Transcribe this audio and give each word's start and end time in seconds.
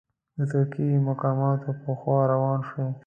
د 0.37 0.39
ترکي 0.51 0.87
مقاماتو 1.09 1.69
پر 1.81 1.93
خوا 1.99 2.19
روان 2.33 2.59
شو. 2.69 2.85